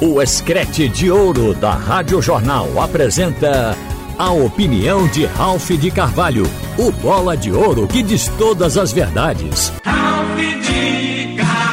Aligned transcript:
O 0.00 0.22
Escrete 0.22 0.88
de 0.88 1.10
Ouro 1.10 1.54
da 1.54 1.72
Rádio 1.72 2.22
Jornal 2.22 2.80
apresenta 2.80 3.76
a 4.16 4.30
opinião 4.30 5.08
de 5.08 5.26
Ralph 5.26 5.70
de 5.70 5.90
Carvalho, 5.90 6.48
o 6.78 6.92
bola 6.92 7.36
de 7.36 7.50
ouro 7.50 7.88
que 7.88 8.00
diz 8.00 8.28
todas 8.38 8.78
as 8.78 8.92
verdades. 8.92 9.72
Ralph 9.84 10.38
de 10.38 11.34
Carvalho! 11.36 11.68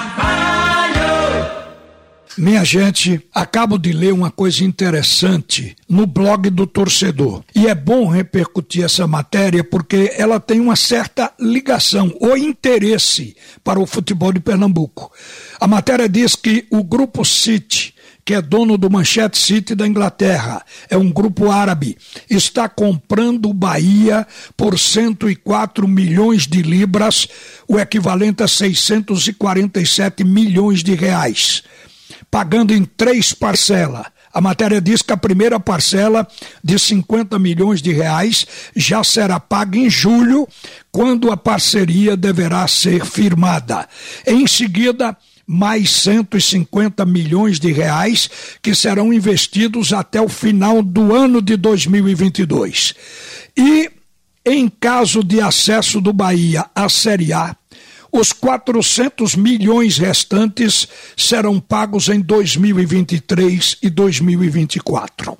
Minha 2.35 2.65
gente, 2.65 3.21
acabo 3.31 3.77
de 3.77 3.93
ler 3.93 4.11
uma 4.11 4.31
coisa 4.31 4.63
interessante 4.63 5.75
no 5.87 6.07
blog 6.07 6.49
do 6.49 6.65
torcedor. 6.65 7.43
E 7.53 7.67
é 7.67 7.75
bom 7.75 8.07
repercutir 8.07 8.83
essa 8.83 9.05
matéria 9.05 9.63
porque 9.63 10.11
ela 10.17 10.39
tem 10.39 10.59
uma 10.59 10.75
certa 10.75 11.31
ligação 11.39 12.11
ou 12.19 12.35
interesse 12.35 13.37
para 13.63 13.79
o 13.79 13.85
futebol 13.85 14.33
de 14.33 14.39
Pernambuco. 14.39 15.11
A 15.59 15.67
matéria 15.67 16.09
diz 16.09 16.35
que 16.35 16.65
o 16.71 16.83
Grupo 16.83 17.23
City 17.23 17.84
que 18.25 18.33
é 18.33 18.41
dono 18.41 18.75
do 18.75 18.89
Manchete 18.89 19.37
City 19.37 19.75
da 19.75 19.85
Inglaterra, 19.85 20.65
é 20.89 20.97
um 20.97 21.11
grupo 21.11 21.51
árabe, 21.51 21.95
está 22.27 22.67
comprando 22.67 23.49
o 23.49 23.53
Bahia 23.53 24.25
por 24.57 24.79
104 24.79 25.87
milhões 25.87 26.47
de 26.47 26.63
libras, 26.63 27.27
o 27.67 27.79
equivalente 27.79 28.41
a 28.41 28.47
647 28.47 30.23
milhões 30.23 30.83
de 30.83 30.95
reais, 30.95 31.61
pagando 32.31 32.73
em 32.73 32.83
três 32.83 33.31
parcelas. 33.31 34.07
A 34.33 34.41
matéria 34.41 34.81
diz 34.81 35.01
que 35.03 35.13
a 35.13 35.17
primeira 35.17 35.59
parcela 35.59 36.27
de 36.63 36.77
50 36.79 37.37
milhões 37.37 37.81
de 37.81 37.93
reais 37.93 38.45
já 38.75 39.03
será 39.03 39.39
paga 39.39 39.77
em 39.77 39.89
julho, 39.89 40.47
quando 40.91 41.31
a 41.31 41.37
parceria 41.37 42.17
deverá 42.17 42.67
ser 42.67 43.05
firmada. 43.05 43.87
Em 44.27 44.45
seguida, 44.47 45.15
mais 45.47 45.91
150 45.91 47.05
milhões 47.05 47.59
de 47.59 47.71
reais 47.71 48.29
que 48.61 48.73
serão 48.73 49.13
investidos 49.13 49.93
até 49.93 50.21
o 50.21 50.29
final 50.29 50.81
do 50.81 51.13
ano 51.13 51.41
de 51.41 51.55
2022. 51.55 52.93
E 53.55 53.91
em 54.45 54.69
caso 54.69 55.23
de 55.23 55.41
acesso 55.41 55.99
do 55.99 56.13
Bahia 56.13 56.65
à 56.75 56.87
Série 56.87 57.33
A, 57.33 57.55
os 58.11 58.31
400 58.31 59.35
milhões 59.35 59.97
restantes 59.97 60.87
serão 61.17 61.59
pagos 61.59 62.07
em 62.07 62.21
2023 62.21 63.77
e 63.81 63.89
2024. 63.89 65.37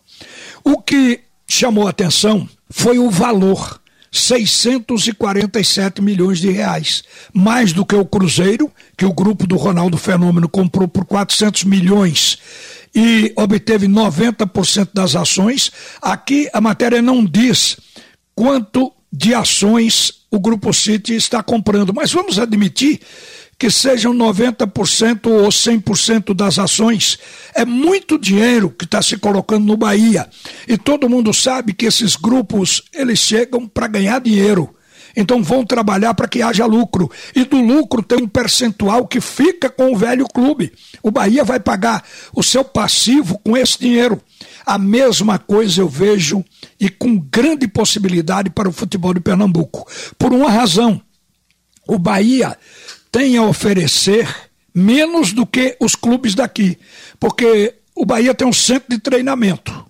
O 0.63 0.81
que 0.81 1.22
chamou 1.47 1.88
atenção 1.88 2.49
foi 2.69 2.99
o 2.99 3.09
valor 3.09 3.79
647 4.17 6.02
milhões 6.02 6.39
de 6.39 6.49
reais, 6.49 7.03
mais 7.33 7.73
do 7.73 7.85
que 7.85 7.95
o 7.95 8.05
Cruzeiro, 8.05 8.72
que 8.97 9.05
o 9.05 9.13
grupo 9.13 9.45
do 9.45 9.57
Ronaldo 9.57 9.97
Fenômeno 9.97 10.47
comprou 10.47 10.88
por 10.88 11.05
400 11.05 11.63
milhões 11.66 12.38
e 12.94 13.33
obteve 13.35 13.88
90% 13.88 14.89
das 14.94 15.16
ações. 15.16 15.72
Aqui 16.02 16.49
a 16.53 16.61
matéria 16.61 17.02
não 17.02 17.25
diz 17.25 17.77
quanto 18.33 18.91
de 19.11 19.33
ações 19.33 20.25
o 20.31 20.39
Grupo 20.39 20.73
City 20.73 21.13
está 21.13 21.41
comprando, 21.41 21.94
mas 21.94 22.11
vamos 22.11 22.39
admitir 22.39 23.00
que 23.57 23.69
sejam 23.69 24.13
90% 24.13 25.27
ou 25.27 25.47
100% 25.47 26.33
das 26.33 26.59
ações. 26.59 27.17
É 27.53 27.65
muito 27.65 28.19
dinheiro 28.19 28.69
que 28.69 28.85
está 28.85 29.01
se 29.01 29.17
colocando 29.17 29.65
no 29.65 29.77
Bahia. 29.77 30.27
E 30.67 30.77
todo 30.77 31.09
mundo 31.09 31.33
sabe 31.33 31.73
que 31.73 31.85
esses 31.85 32.15
grupos, 32.15 32.83
eles 32.93 33.19
chegam 33.19 33.67
para 33.67 33.87
ganhar 33.87 34.19
dinheiro. 34.19 34.75
Então 35.15 35.41
vão 35.41 35.65
trabalhar 35.65 36.13
para 36.13 36.27
que 36.27 36.41
haja 36.41 36.65
lucro. 36.65 37.09
E 37.33 37.45
do 37.45 37.61
lucro 37.61 38.03
tem 38.03 38.21
um 38.21 38.27
percentual 38.27 39.07
que 39.07 39.21
fica 39.21 39.69
com 39.69 39.93
o 39.93 39.97
velho 39.97 40.27
clube. 40.27 40.73
O 41.01 41.09
Bahia 41.09 41.43
vai 41.43 41.59
pagar 41.59 42.03
o 42.33 42.43
seu 42.43 42.65
passivo 42.65 43.39
com 43.39 43.55
esse 43.55 43.79
dinheiro. 43.79 44.21
A 44.65 44.77
mesma 44.77 45.39
coisa 45.39 45.81
eu 45.81 45.87
vejo 45.87 46.43
e 46.79 46.89
com 46.89 47.17
grande 47.17 47.67
possibilidade 47.67 48.49
para 48.49 48.67
o 48.67 48.73
futebol 48.73 49.13
de 49.13 49.21
Pernambuco. 49.21 49.88
Por 50.19 50.33
uma 50.33 50.51
razão. 50.51 51.01
O 51.88 51.99
Bahia 51.99 52.57
tem 53.15 53.37
a 53.37 53.43
oferecer 53.43 54.27
menos 54.73 55.31
do 55.31 55.45
que 55.45 55.77
os 55.79 55.95
clubes 55.95 56.35
daqui, 56.35 56.77
porque 57.17 57.73
o 57.95 58.05
Bahia 58.05 58.35
tem 58.35 58.45
um 58.45 58.51
centro 58.51 58.89
de 58.89 58.99
treinamento, 58.99 59.89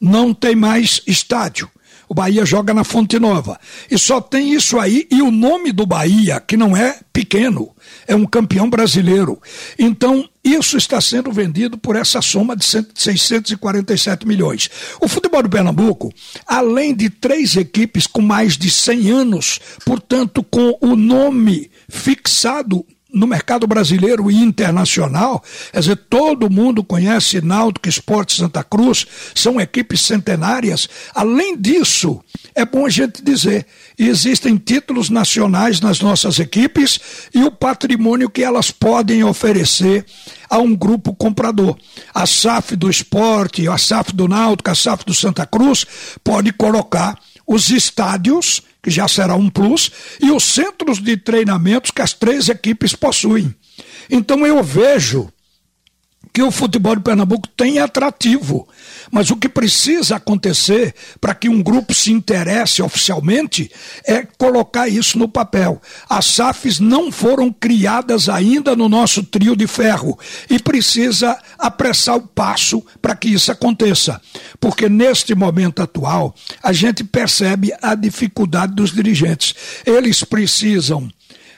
não 0.00 0.32
tem 0.32 0.54
mais 0.54 1.02
estádio. 1.04 1.68
O 2.10 2.14
Bahia 2.14 2.44
joga 2.44 2.74
na 2.74 2.82
Fonte 2.82 3.20
Nova. 3.20 3.56
E 3.88 3.96
só 3.96 4.20
tem 4.20 4.52
isso 4.52 4.80
aí. 4.80 5.06
E 5.12 5.22
o 5.22 5.30
nome 5.30 5.70
do 5.70 5.86
Bahia, 5.86 6.40
que 6.40 6.56
não 6.56 6.76
é 6.76 6.98
pequeno, 7.12 7.70
é 8.04 8.16
um 8.16 8.26
campeão 8.26 8.68
brasileiro. 8.68 9.40
Então, 9.78 10.28
isso 10.42 10.76
está 10.76 11.00
sendo 11.00 11.30
vendido 11.30 11.78
por 11.78 11.94
essa 11.94 12.20
soma 12.20 12.56
de 12.56 12.64
647 12.64 14.26
milhões. 14.26 14.68
O 15.00 15.06
futebol 15.06 15.40
do 15.40 15.48
Pernambuco, 15.48 16.12
além 16.48 16.96
de 16.96 17.10
três 17.10 17.54
equipes 17.54 18.08
com 18.08 18.20
mais 18.20 18.58
de 18.58 18.68
100 18.68 19.10
anos, 19.12 19.60
portanto, 19.86 20.42
com 20.42 20.76
o 20.80 20.96
nome 20.96 21.70
fixado 21.88 22.84
no 23.12 23.26
mercado 23.26 23.66
brasileiro 23.66 24.30
e 24.30 24.36
internacional, 24.36 25.42
quer 25.72 25.80
dizer, 25.80 25.96
todo 26.08 26.50
mundo 26.50 26.82
conhece 26.82 27.40
Náutico 27.40 27.88
Esporte 27.88 28.36
Santa 28.36 28.62
Cruz, 28.62 29.06
são 29.34 29.60
equipes 29.60 30.02
centenárias. 30.02 30.88
Além 31.14 31.56
disso, 31.56 32.22
é 32.54 32.64
bom 32.64 32.86
a 32.86 32.90
gente 32.90 33.22
dizer, 33.22 33.66
existem 33.98 34.56
títulos 34.56 35.10
nacionais 35.10 35.80
nas 35.80 36.00
nossas 36.00 36.38
equipes 36.38 37.00
e 37.34 37.42
o 37.42 37.50
patrimônio 37.50 38.30
que 38.30 38.42
elas 38.42 38.70
podem 38.70 39.24
oferecer 39.24 40.04
a 40.48 40.58
um 40.58 40.74
grupo 40.74 41.14
comprador. 41.14 41.76
A 42.12 42.26
SAF 42.26 42.74
do 42.76 42.90
esporte, 42.90 43.68
a 43.68 43.78
SAF 43.78 44.12
do 44.14 44.26
Náutico, 44.26 44.70
a 44.70 44.74
SAF 44.74 45.04
do 45.04 45.14
Santa 45.14 45.46
Cruz 45.46 45.86
pode 46.24 46.52
colocar 46.52 47.18
os 47.46 47.70
estádios 47.70 48.62
que 48.82 48.90
já 48.90 49.06
será 49.06 49.34
um 49.34 49.50
plus, 49.50 49.90
e 50.20 50.30
os 50.30 50.44
centros 50.44 50.98
de 50.98 51.16
treinamentos 51.16 51.90
que 51.90 52.02
as 52.02 52.12
três 52.12 52.48
equipes 52.48 52.94
possuem. 52.94 53.54
Então 54.10 54.46
eu 54.46 54.62
vejo 54.62 55.30
que 56.32 56.42
o 56.42 56.50
futebol 56.50 56.96
de 56.96 57.02
Pernambuco 57.02 57.48
tem 57.48 57.78
atrativo. 57.78 58.68
Mas 59.10 59.30
o 59.30 59.36
que 59.36 59.48
precisa 59.48 60.16
acontecer 60.16 60.94
para 61.20 61.34
que 61.34 61.48
um 61.48 61.62
grupo 61.62 61.92
se 61.92 62.12
interesse 62.12 62.82
oficialmente 62.82 63.70
é 64.04 64.26
colocar 64.38 64.88
isso 64.88 65.18
no 65.18 65.28
papel. 65.28 65.80
As 66.08 66.26
SAFs 66.26 66.78
não 66.78 67.10
foram 67.10 67.52
criadas 67.52 68.28
ainda 68.28 68.76
no 68.76 68.88
nosso 68.88 69.22
trio 69.22 69.56
de 69.56 69.66
ferro 69.66 70.18
e 70.48 70.58
precisa 70.58 71.36
apressar 71.58 72.16
o 72.16 72.26
passo 72.26 72.84
para 73.02 73.16
que 73.16 73.28
isso 73.28 73.50
aconteça. 73.50 74.20
Porque 74.60 74.88
neste 74.88 75.34
momento 75.34 75.82
atual, 75.82 76.34
a 76.62 76.72
gente 76.72 77.02
percebe 77.02 77.72
a 77.82 77.94
dificuldade 77.94 78.74
dos 78.74 78.92
dirigentes. 78.92 79.54
Eles 79.84 80.22
precisam 80.22 81.08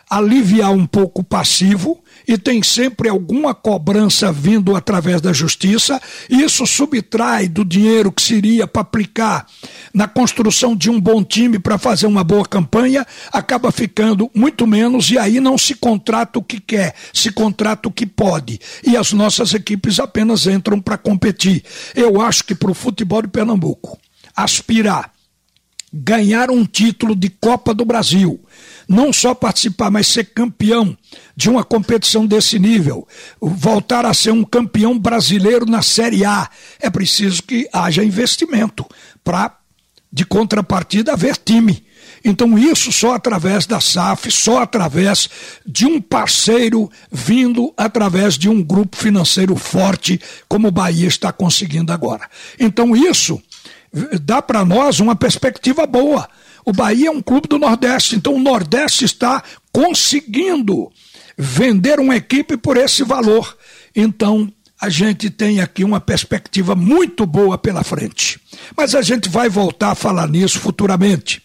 aliviar 0.08 0.72
um 0.72 0.86
pouco 0.86 1.22
o 1.22 1.24
passivo 1.24 2.02
e 2.26 2.38
tem 2.38 2.62
sempre 2.62 3.08
alguma 3.08 3.54
cobrança 3.54 4.32
vindo 4.32 4.74
através 4.76 5.20
da 5.20 5.32
justiça. 5.32 6.00
Isso 6.28 6.66
subtrai 6.66 7.48
do 7.48 7.64
dinheiro 7.64 8.12
que 8.12 8.22
seria 8.22 8.66
para 8.66 8.82
aplicar 8.82 9.46
na 9.92 10.08
construção 10.08 10.74
de 10.74 10.90
um 10.90 11.00
bom 11.00 11.22
time 11.22 11.58
para 11.58 11.78
fazer 11.78 12.06
uma 12.06 12.24
boa 12.24 12.44
campanha, 12.44 13.06
acaba 13.32 13.70
ficando 13.70 14.30
muito 14.34 14.66
menos 14.66 15.10
e 15.10 15.18
aí 15.18 15.40
não 15.40 15.58
se 15.58 15.74
contrata 15.74 16.38
o 16.38 16.42
que 16.42 16.60
quer, 16.60 16.94
se 17.12 17.30
contrata 17.30 17.88
o 17.88 17.92
que 17.92 18.06
pode. 18.06 18.58
E 18.84 18.96
as 18.96 19.12
nossas 19.12 19.54
equipes 19.54 19.98
apenas 20.00 20.46
entram 20.46 20.80
para 20.80 20.96
competir. 20.96 21.62
Eu 21.94 22.20
acho 22.20 22.44
que 22.44 22.54
para 22.54 22.70
o 22.70 22.74
futebol 22.74 23.22
de 23.22 23.28
Pernambuco 23.28 23.98
aspirar 24.34 25.11
ganhar 25.92 26.50
um 26.50 26.64
título 26.64 27.14
de 27.14 27.28
Copa 27.28 27.74
do 27.74 27.84
Brasil, 27.84 28.40
não 28.88 29.12
só 29.12 29.34
participar, 29.34 29.90
mas 29.90 30.06
ser 30.06 30.24
campeão 30.24 30.96
de 31.36 31.50
uma 31.50 31.62
competição 31.62 32.26
desse 32.26 32.58
nível, 32.58 33.06
voltar 33.40 34.06
a 34.06 34.14
ser 34.14 34.32
um 34.32 34.44
campeão 34.44 34.98
brasileiro 34.98 35.66
na 35.66 35.82
Série 35.82 36.24
A, 36.24 36.48
é 36.80 36.88
preciso 36.88 37.42
que 37.42 37.68
haja 37.72 38.02
investimento 38.02 38.86
para, 39.22 39.56
de 40.10 40.24
contrapartida, 40.24 41.12
haver 41.12 41.36
time. 41.36 41.84
Então, 42.24 42.56
isso 42.56 42.92
só 42.92 43.14
através 43.14 43.66
da 43.66 43.80
SAF, 43.80 44.30
só 44.30 44.62
através 44.62 45.28
de 45.66 45.86
um 45.86 46.00
parceiro 46.00 46.90
vindo 47.10 47.74
através 47.76 48.38
de 48.38 48.48
um 48.48 48.62
grupo 48.62 48.96
financeiro 48.96 49.56
forte, 49.56 50.20
como 50.48 50.68
o 50.68 50.72
Bahia 50.72 51.08
está 51.08 51.32
conseguindo 51.32 51.92
agora. 51.92 52.28
Então, 52.60 52.94
isso 52.94 53.42
dá 54.20 54.40
para 54.40 54.64
nós 54.64 55.00
uma 55.00 55.14
perspectiva 55.14 55.86
boa. 55.86 56.28
O 56.64 56.72
Bahia 56.72 57.08
é 57.08 57.10
um 57.10 57.22
clube 57.22 57.48
do 57.48 57.58
Nordeste, 57.58 58.16
então 58.16 58.34
o 58.34 58.40
Nordeste 58.40 59.04
está 59.04 59.42
conseguindo 59.72 60.90
vender 61.36 61.98
uma 61.98 62.16
equipe 62.16 62.56
por 62.56 62.76
esse 62.76 63.02
valor. 63.02 63.56
Então, 63.94 64.52
a 64.80 64.88
gente 64.88 65.30
tem 65.30 65.60
aqui 65.60 65.84
uma 65.84 66.00
perspectiva 66.00 66.74
muito 66.74 67.24
boa 67.24 67.56
pela 67.56 67.84
frente. 67.84 68.40
Mas 68.76 68.94
a 68.94 69.02
gente 69.02 69.28
vai 69.28 69.48
voltar 69.48 69.92
a 69.92 69.94
falar 69.94 70.28
nisso 70.28 70.58
futuramente. 70.58 71.42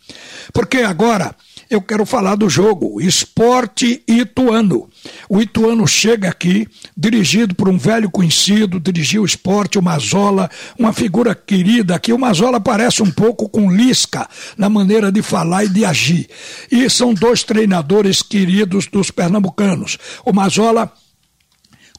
Porque 0.51 0.77
agora 0.77 1.35
eu 1.69 1.81
quero 1.81 2.05
falar 2.05 2.35
do 2.35 2.49
jogo 2.49 3.01
Esporte 3.01 4.01
Ituano. 4.07 4.89
O 5.29 5.41
Ituano 5.41 5.87
chega 5.87 6.29
aqui, 6.29 6.67
dirigido 6.95 7.53
por 7.53 7.67
um 7.67 7.77
velho 7.77 8.09
conhecido, 8.09 8.79
dirigiu 8.79 9.23
o 9.23 9.25
esporte, 9.25 9.77
o 9.77 9.81
Mazola, 9.81 10.49
uma 10.77 10.93
figura 10.93 11.35
querida 11.35 11.95
aqui. 11.95 12.13
O 12.13 12.19
Mazola 12.19 12.59
parece 12.59 13.03
um 13.03 13.11
pouco 13.11 13.49
com 13.49 13.71
Lisca 13.71 14.27
na 14.57 14.69
maneira 14.69 15.11
de 15.11 15.21
falar 15.21 15.65
e 15.65 15.69
de 15.69 15.85
agir. 15.85 16.29
E 16.71 16.89
são 16.89 17.13
dois 17.13 17.43
treinadores 17.43 18.21
queridos 18.21 18.87
dos 18.87 19.11
pernambucanos. 19.11 19.97
O 20.25 20.31
Mazola 20.31 20.91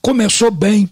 começou 0.01 0.51
bem 0.51 0.89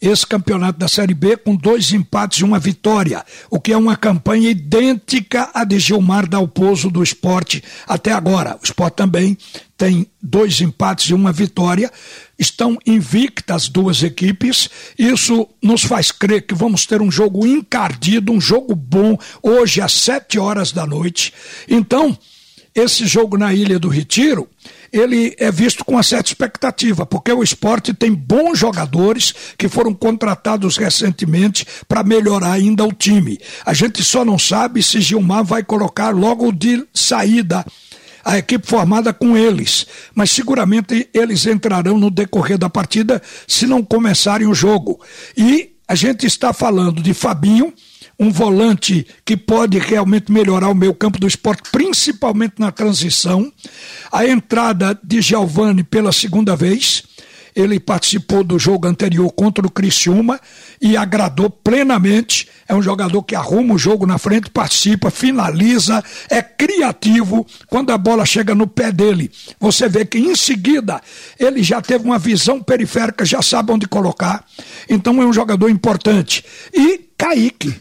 esse 0.00 0.26
campeonato 0.26 0.78
da 0.78 0.88
Série 0.88 1.12
B 1.12 1.36
com 1.36 1.54
dois 1.54 1.92
empates 1.92 2.40
e 2.40 2.44
uma 2.44 2.58
vitória, 2.58 3.24
o 3.50 3.60
que 3.60 3.72
é 3.72 3.76
uma 3.76 3.96
campanha 3.96 4.50
idêntica 4.50 5.50
à 5.52 5.62
de 5.64 5.78
Gilmar 5.78 6.26
Dalpozo 6.26 6.90
do 6.90 7.02
esporte 7.02 7.62
até 7.86 8.12
agora. 8.12 8.56
O 8.60 8.64
esporte 8.64 8.94
também 8.94 9.36
tem 9.76 10.06
dois 10.22 10.60
empates 10.60 11.10
e 11.10 11.14
uma 11.14 11.32
vitória. 11.32 11.90
Estão 12.38 12.78
invictas 12.86 13.68
duas 13.68 14.02
equipes. 14.02 14.68
Isso 14.98 15.46
nos 15.62 15.82
faz 15.82 16.10
crer 16.10 16.46
que 16.46 16.54
vamos 16.54 16.86
ter 16.86 17.02
um 17.02 17.10
jogo 17.10 17.46
encardido, 17.46 18.32
um 18.32 18.40
jogo 18.40 18.74
bom, 18.74 19.18
hoje 19.42 19.80
às 19.80 19.92
sete 19.92 20.38
horas 20.38 20.72
da 20.72 20.86
noite. 20.86 21.32
Então, 21.68 22.16
esse 22.74 23.06
jogo 23.06 23.36
na 23.36 23.52
Ilha 23.52 23.78
do 23.78 23.88
Retiro 23.88 24.48
ele 24.92 25.34
é 25.38 25.50
visto 25.50 25.84
com 25.84 25.94
uma 25.94 26.02
certa 26.02 26.28
expectativa, 26.28 27.06
porque 27.06 27.32
o 27.32 27.42
esporte 27.42 27.94
tem 27.94 28.12
bons 28.12 28.58
jogadores 28.58 29.34
que 29.56 29.68
foram 29.68 29.94
contratados 29.94 30.76
recentemente 30.76 31.66
para 31.88 32.02
melhorar 32.02 32.52
ainda 32.52 32.84
o 32.84 32.92
time. 32.92 33.38
A 33.64 33.72
gente 33.72 34.02
só 34.02 34.24
não 34.24 34.38
sabe 34.38 34.82
se 34.82 35.00
Gilmar 35.00 35.44
vai 35.44 35.62
colocar 35.62 36.10
logo 36.10 36.52
de 36.52 36.84
saída 36.92 37.64
a 38.24 38.38
equipe 38.38 38.66
formada 38.66 39.12
com 39.12 39.36
eles, 39.36 39.86
mas 40.14 40.30
seguramente 40.30 41.08
eles 41.14 41.46
entrarão 41.46 41.98
no 41.98 42.10
decorrer 42.10 42.58
da 42.58 42.68
partida 42.68 43.20
se 43.46 43.66
não 43.66 43.82
começarem 43.82 44.46
o 44.46 44.54
jogo. 44.54 45.00
E 45.36 45.70
a 45.90 45.96
gente 45.96 46.24
está 46.24 46.52
falando 46.52 47.02
de 47.02 47.12
Fabinho, 47.12 47.74
um 48.16 48.30
volante 48.30 49.04
que 49.24 49.36
pode 49.36 49.76
realmente 49.76 50.30
melhorar 50.30 50.68
o 50.68 50.74
meio 50.74 50.94
campo 50.94 51.18
do 51.18 51.26
esporte, 51.26 51.68
principalmente 51.72 52.54
na 52.60 52.70
transição. 52.70 53.52
A 54.12 54.24
entrada 54.24 54.96
de 55.02 55.20
Giovani 55.20 55.82
pela 55.82 56.12
segunda 56.12 56.54
vez. 56.54 57.02
Ele 57.54 57.80
participou 57.80 58.44
do 58.44 58.58
jogo 58.58 58.86
anterior 58.86 59.30
contra 59.32 59.66
o 59.66 59.70
Criciúma 59.70 60.40
e 60.80 60.96
agradou 60.96 61.50
plenamente. 61.50 62.48
É 62.68 62.74
um 62.74 62.82
jogador 62.82 63.22
que 63.22 63.34
arruma 63.34 63.74
o 63.74 63.78
jogo 63.78 64.06
na 64.06 64.18
frente, 64.18 64.50
participa, 64.50 65.10
finaliza, 65.10 66.02
é 66.28 66.42
criativo. 66.42 67.46
Quando 67.68 67.90
a 67.90 67.98
bola 67.98 68.24
chega 68.24 68.54
no 68.54 68.66
pé 68.66 68.92
dele, 68.92 69.30
você 69.58 69.88
vê 69.88 70.04
que 70.04 70.18
em 70.18 70.36
seguida 70.36 71.00
ele 71.38 71.62
já 71.62 71.80
teve 71.82 72.04
uma 72.04 72.18
visão 72.18 72.62
periférica, 72.62 73.24
já 73.24 73.42
sabe 73.42 73.72
onde 73.72 73.86
colocar. 73.86 74.44
Então 74.88 75.20
é 75.22 75.26
um 75.26 75.32
jogador 75.32 75.68
importante. 75.68 76.44
E 76.72 77.10
Kaique, 77.16 77.74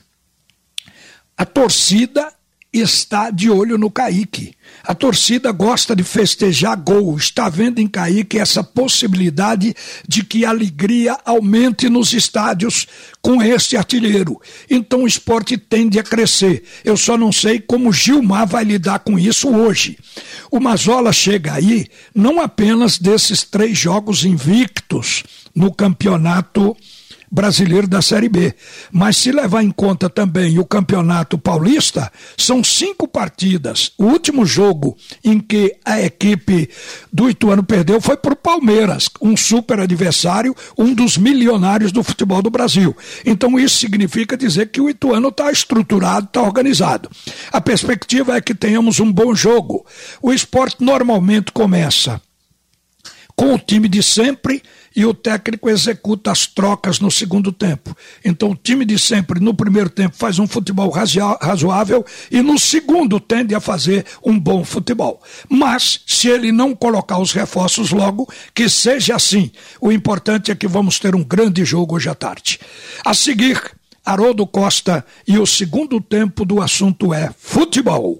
a 1.37 1.45
torcida 1.45 2.38
está 2.71 3.31
de 3.31 3.49
olho 3.49 3.77
no 3.77 3.89
Kaique. 3.89 4.53
A 4.83 4.93
torcida 4.93 5.51
gosta 5.51 5.95
de 5.95 6.03
festejar 6.03 6.75
gol, 6.77 7.17
está 7.17 7.49
vendo 7.49 7.79
em 7.79 7.87
Kaique 7.87 8.37
essa 8.37 8.63
possibilidade 8.63 9.75
de 10.07 10.23
que 10.23 10.45
a 10.45 10.49
alegria 10.49 11.17
aumente 11.25 11.89
nos 11.89 12.13
estádios 12.13 12.87
com 13.21 13.41
este 13.41 13.75
artilheiro. 13.75 14.39
Então 14.69 15.03
o 15.03 15.07
esporte 15.07 15.57
tende 15.57 15.99
a 15.99 16.03
crescer. 16.03 16.63
Eu 16.85 16.95
só 16.95 17.17
não 17.17 17.31
sei 17.31 17.59
como 17.59 17.91
Gilmar 17.91 18.47
vai 18.47 18.63
lidar 18.63 18.99
com 18.99 19.17
isso 19.17 19.49
hoje. 19.49 19.97
O 20.51 20.59
Mazola 20.59 21.11
chega 21.11 21.53
aí 21.53 21.87
não 22.13 22.39
apenas 22.39 22.97
desses 22.97 23.43
três 23.43 23.77
jogos 23.77 24.23
invictos 24.23 25.23
no 25.55 25.73
campeonato 25.73 26.77
brasileiro 27.31 27.87
da 27.87 28.01
Série 28.01 28.29
B. 28.29 28.53
Mas 28.91 29.17
se 29.17 29.31
levar 29.31 29.63
em 29.63 29.71
conta 29.71 30.09
também 30.09 30.59
o 30.59 30.65
Campeonato 30.65 31.37
Paulista, 31.37 32.11
são 32.37 32.63
cinco 32.63 33.07
partidas. 33.07 33.91
O 33.97 34.05
último 34.05 34.45
jogo 34.45 34.97
em 35.23 35.39
que 35.39 35.75
a 35.85 36.01
equipe 36.01 36.69
do 37.11 37.29
Ituano 37.29 37.63
perdeu 37.63 38.01
foi 38.01 38.17
para 38.17 38.33
o 38.33 38.37
Palmeiras, 38.37 39.09
um 39.21 39.35
super 39.37 39.79
adversário, 39.79 40.55
um 40.77 40.93
dos 40.93 41.17
milionários 41.17 41.91
do 41.91 42.03
futebol 42.03 42.41
do 42.41 42.49
Brasil. 42.49 42.95
Então 43.25 43.59
isso 43.59 43.77
significa 43.77 44.35
dizer 44.37 44.69
que 44.69 44.81
o 44.81 44.89
Ituano 44.89 45.29
está 45.29 45.51
estruturado, 45.51 46.27
está 46.27 46.41
organizado. 46.41 47.09
A 47.51 47.61
perspectiva 47.61 48.35
é 48.35 48.41
que 48.41 48.55
tenhamos 48.55 48.99
um 48.99 49.11
bom 49.11 49.35
jogo. 49.35 49.85
O 50.21 50.33
esporte 50.33 50.83
normalmente 50.83 51.51
começa 51.51 52.21
com 53.35 53.53
o 53.53 53.57
time 53.57 53.87
de 53.87 54.03
sempre 54.03 54.61
e 54.95 55.05
o 55.05 55.13
técnico 55.13 55.69
executa 55.69 56.31
as 56.31 56.45
trocas 56.45 56.99
no 56.99 57.11
segundo 57.11 57.51
tempo. 57.51 57.95
Então 58.23 58.51
o 58.51 58.55
time 58.55 58.85
de 58.85 58.97
sempre 58.97 59.39
no 59.39 59.53
primeiro 59.53 59.89
tempo 59.89 60.15
faz 60.15 60.39
um 60.39 60.47
futebol 60.47 60.89
razoável 60.89 62.05
e 62.31 62.41
no 62.41 62.57
segundo 62.59 63.19
tende 63.19 63.53
a 63.55 63.59
fazer 63.59 64.05
um 64.23 64.39
bom 64.39 64.63
futebol. 64.63 65.21
Mas 65.47 66.01
se 66.05 66.27
ele 66.27 66.51
não 66.51 66.75
colocar 66.75 67.19
os 67.19 67.31
reforços 67.31 67.91
logo, 67.91 68.27
que 68.53 68.69
seja 68.69 69.15
assim. 69.15 69.51
O 69.79 69.91
importante 69.91 70.51
é 70.51 70.55
que 70.55 70.67
vamos 70.67 70.99
ter 70.99 71.15
um 71.15 71.23
grande 71.23 71.63
jogo 71.65 71.95
hoje 71.95 72.09
à 72.09 72.15
tarde. 72.15 72.59
A 73.03 73.13
seguir, 73.13 73.61
Haroldo 74.05 74.45
Costa 74.47 75.05
e 75.27 75.37
o 75.37 75.45
segundo 75.45 76.01
tempo 76.01 76.45
do 76.45 76.61
assunto 76.61 77.13
é 77.13 77.31
futebol. 77.37 78.19